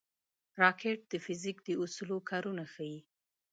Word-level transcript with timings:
راکټ 0.61 0.99
د 1.11 1.13
فزیک 1.25 1.57
د 1.67 1.69
اصولو 1.83 2.17
کارونه 2.29 2.63
ښيي 2.73 2.99